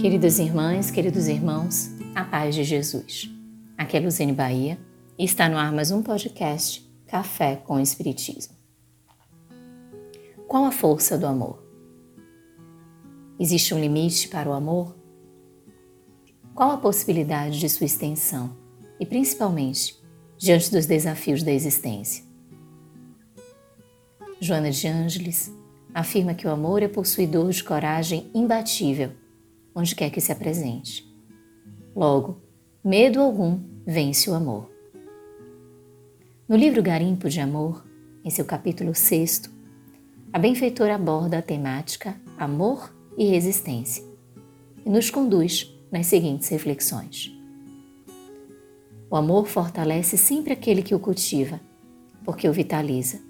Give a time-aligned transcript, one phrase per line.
[0.00, 3.30] Queridas irmãs, queridos irmãos, a paz de Jesus.
[3.76, 4.80] Aqui é Luzene Bahia
[5.18, 8.54] e está no ar mais um podcast Café com Espiritismo.
[10.48, 11.62] Qual a força do amor?
[13.38, 14.96] Existe um limite para o amor?
[16.54, 18.56] Qual a possibilidade de sua extensão
[18.98, 20.02] e, principalmente,
[20.38, 22.24] diante dos desafios da existência?
[24.40, 25.52] Joana de Ângeles
[25.92, 29.19] afirma que o amor é possuidor de coragem imbatível,
[29.74, 31.08] onde quer que se apresente.
[31.94, 32.40] Logo,
[32.82, 34.70] medo algum vence o amor.
[36.48, 37.84] No livro Garimpo de Amor,
[38.24, 39.42] em seu capítulo 6,
[40.32, 44.04] a benfeitora aborda a temática amor e resistência
[44.84, 47.32] e nos conduz nas seguintes reflexões.
[49.10, 51.60] O amor fortalece sempre aquele que o cultiva,
[52.24, 53.20] porque o vitaliza.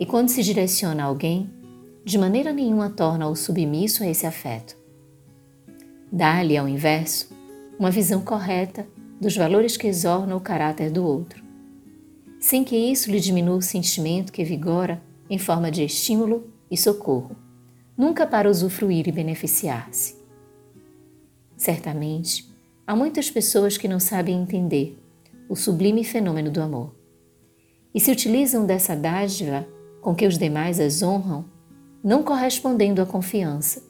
[0.00, 1.50] E quando se direciona a alguém,
[2.04, 4.76] de maneira nenhuma torna-o submisso a esse afeto.
[6.16, 7.28] Dá-lhe, ao inverso,
[7.78, 8.88] uma visão correta
[9.20, 11.44] dos valores que exornam o caráter do outro,
[12.40, 17.36] sem que isso lhe diminua o sentimento que vigora em forma de estímulo e socorro,
[17.94, 20.16] nunca para usufruir e beneficiar-se.
[21.54, 22.50] Certamente,
[22.86, 24.98] há muitas pessoas que não sabem entender
[25.50, 26.94] o sublime fenômeno do amor
[27.94, 29.68] e se utilizam dessa dádiva
[30.00, 31.44] com que os demais as honram
[32.02, 33.82] não correspondendo à confiança,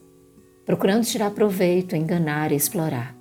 [0.67, 3.17] procurando tirar proveito, enganar e explorar.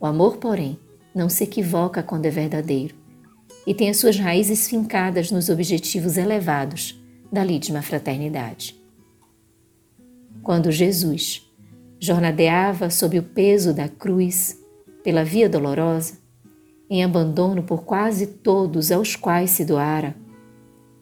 [0.00, 0.78] O amor, porém,
[1.12, 2.94] não se equivoca quando é verdadeiro
[3.66, 8.80] e tem as suas raízes fincadas nos objetivos elevados da lídima fraternidade.
[10.42, 11.50] Quando Jesus
[11.98, 14.56] jornadeava sob o peso da cruz
[15.02, 16.18] pela via dolorosa,
[16.88, 20.14] em abandono por quase todos aos quais se doara,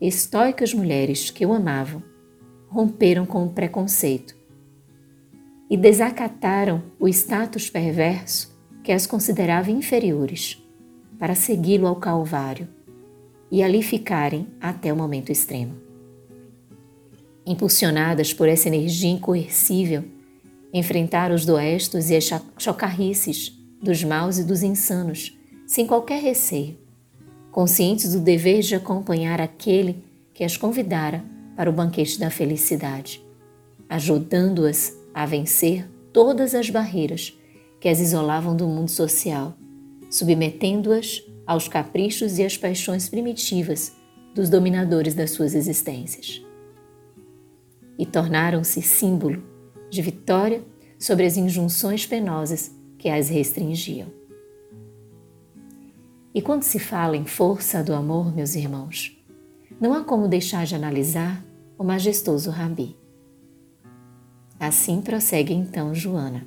[0.01, 2.03] estoicas mulheres que o amavam
[2.69, 4.42] romperam com o preconceito
[5.73, 10.63] e desacataram o status perverso que as considerava inferiores
[11.19, 12.69] para segui-lo ao Calvário
[13.51, 15.75] e ali ficarem até o momento extremo.
[17.47, 20.05] Impulsionadas por essa energia incoercível,
[20.75, 22.29] enfrentaram os doestos e as
[22.59, 25.35] chocarrices dos maus e dos insanos,
[25.67, 26.77] sem qualquer receio,
[27.51, 30.05] conscientes do dever de acompanhar aquele
[30.35, 31.25] que as convidara
[31.57, 33.25] para o banquete da felicidade,
[33.89, 37.39] ajudando-as a vencer todas as barreiras
[37.81, 39.57] que as isolavam do mundo social,
[40.11, 43.93] submetendo-as aos caprichos e às paixões primitivas
[44.35, 46.43] dos dominadores das suas existências.
[47.99, 49.43] E tornaram-se símbolo
[49.91, 50.63] de vitória
[50.99, 54.09] sobre as injunções penosas que as restringiam.
[56.35, 59.19] E quando se fala em força do amor, meus irmãos,
[59.81, 61.45] não há como deixar de analisar
[61.77, 62.97] o majestoso Rabi.
[64.63, 66.47] Assim prossegue então Joana.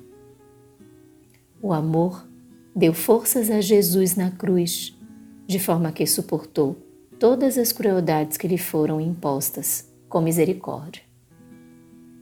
[1.60, 2.26] O amor
[2.74, 4.98] deu forças a Jesus na cruz,
[5.46, 6.78] de forma que suportou
[7.20, 11.02] todas as crueldades que lhe foram impostas com misericórdia.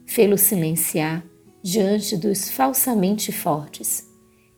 [0.05, 1.23] Fê-lo silenciar
[1.63, 4.05] diante dos falsamente fortes,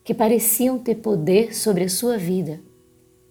[0.02, 2.60] que pareciam ter poder sobre a sua vida,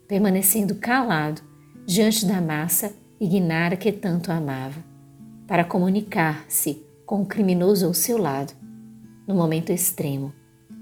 [0.07, 1.41] permanecendo calado
[1.85, 4.81] diante da massa ignara que tanto amava,
[5.45, 8.53] para comunicar-se com o criminoso ao seu lado,
[9.25, 10.33] no momento extremo,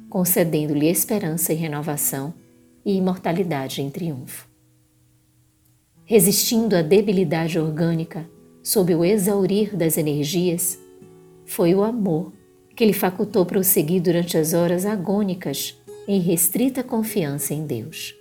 [0.09, 2.33] concedendo-lhe esperança e renovação
[2.83, 4.49] e imortalidade em triunfo.
[6.03, 8.27] Resistindo à debilidade orgânica
[8.63, 10.79] sob o exaurir das energias,
[11.45, 12.33] foi o amor
[12.75, 18.15] que lhe facultou prosseguir durante as horas agônicas em restrita confiança em Deus.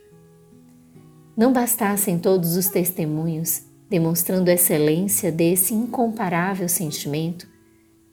[1.34, 7.53] Não bastassem todos os testemunhos demonstrando a excelência desse incomparável sentimento,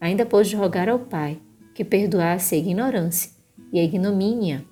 [0.01, 1.39] ainda pôde rogar ao Pai
[1.75, 3.31] que perdoasse a ignorância
[3.71, 4.65] e a ignomínia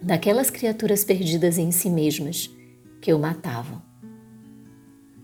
[0.00, 2.48] daquelas criaturas perdidas em si mesmas
[3.00, 3.82] que o matavam.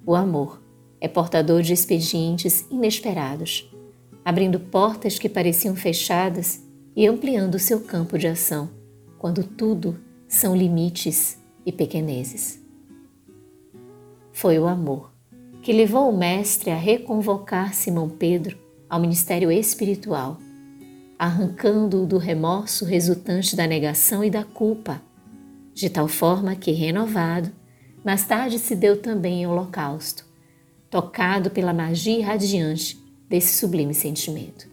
[0.04, 0.60] O amor
[1.00, 3.72] é portador de expedientes inesperados,
[4.24, 6.62] abrindo portas que pareciam fechadas
[6.94, 8.68] e ampliando seu campo de ação,
[9.18, 12.60] quando tudo são limites e pequenezes.
[14.32, 15.12] Foi o amor
[15.62, 20.38] que levou o Mestre a reconvocar Simão Pedro ao ministério espiritual,
[21.18, 25.00] arrancando-o do remorso resultante da negação e da culpa,
[25.74, 27.50] de tal forma que, renovado,
[28.04, 30.24] mais tarde se deu também em holocausto,
[30.88, 32.98] tocado pela magia irradiante
[33.28, 34.68] desse sublime sentimento.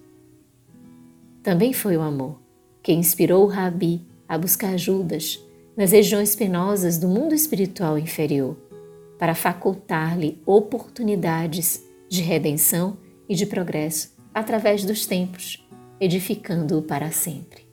[1.41, 2.39] Também foi o amor
[2.81, 5.39] que inspirou o Rabi a buscar Judas
[5.75, 8.55] nas regiões penosas do mundo espiritual inferior
[9.17, 15.67] para facultar-lhe oportunidades de redenção e de progresso através dos tempos,
[15.99, 17.67] edificando-o para sempre.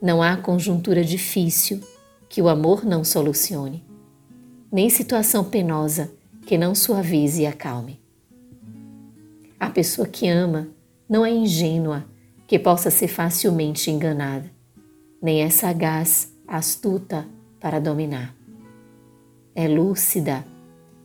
[0.00, 1.80] Não há conjuntura difícil
[2.28, 3.84] que o amor não solucione,
[4.70, 6.12] nem situação penosa
[6.44, 8.00] que não suavize e acalme.
[9.58, 10.68] A pessoa que ama
[11.08, 12.04] não é ingênua
[12.46, 14.50] que possa ser facilmente enganada,
[15.20, 17.26] nem é sagaz, astuta
[17.58, 18.34] para dominar.
[19.54, 20.44] É lúcida,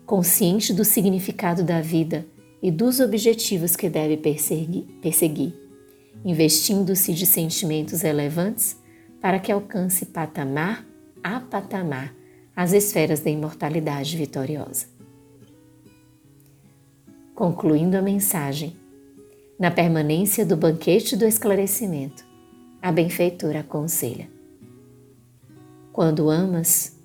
[0.06, 2.26] consciente do significado da vida
[2.62, 5.54] e dos objetivos que deve perseguir,
[6.24, 8.78] investindo-se de sentimentos relevantes
[9.20, 10.86] para que alcance patamar
[11.24, 12.14] a patamar
[12.56, 14.88] as esferas da imortalidade vitoriosa.
[17.34, 18.76] Concluindo a mensagem,
[19.58, 22.26] na permanência do banquete do esclarecimento,
[22.82, 24.30] a benfeitora aconselha:
[25.92, 26.98] Quando amas,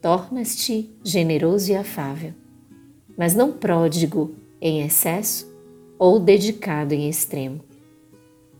[0.00, 2.32] tornas-te generoso e afável,
[3.16, 5.50] mas não pródigo em excesso
[5.98, 7.60] ou dedicado em extremo.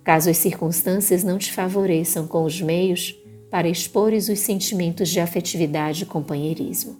[0.03, 3.17] Caso as circunstâncias não te favoreçam com os meios
[3.51, 6.97] para expores os sentimentos de afetividade e companheirismo.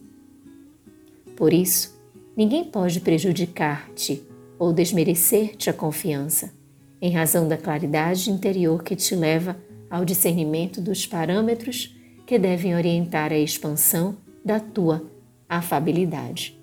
[1.37, 1.99] Por isso,
[2.37, 4.23] ninguém pode prejudicar-te
[4.59, 6.53] ou desmerecer-te a confiança,
[7.01, 9.57] em razão da claridade interior que te leva
[9.89, 15.03] ao discernimento dos parâmetros que devem orientar a expansão da tua
[15.49, 16.60] afabilidade.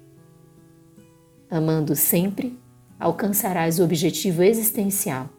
[1.49, 2.59] Amando sempre,
[2.99, 5.29] alcançarás o objetivo existencial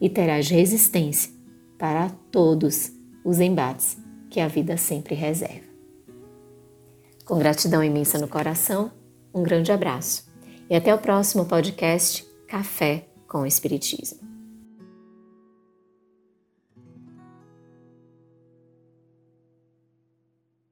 [0.00, 1.32] e terás resistência
[1.78, 2.92] para todos
[3.24, 3.96] os embates
[4.28, 5.70] que a vida sempre reserva.
[7.24, 8.90] Com gratidão imensa no coração,
[9.32, 10.30] um grande abraço
[10.68, 14.31] e até o próximo podcast Café com Espiritismo.